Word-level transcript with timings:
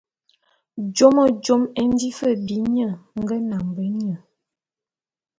Jôme 0.95 1.23
jôme 1.43 1.65
é 1.81 1.83
nji 1.95 2.09
fe 2.17 2.29
bi 2.45 2.55
nye 2.73 2.87
nge 3.19 3.35
nambe 3.49 3.83
nye. 4.01 4.15